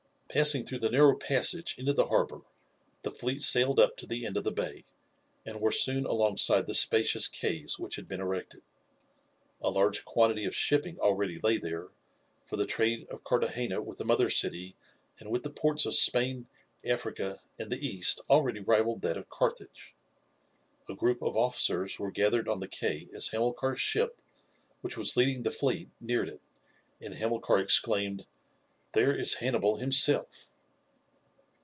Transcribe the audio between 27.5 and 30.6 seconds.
exclaimed, "There is Hannibal himself!"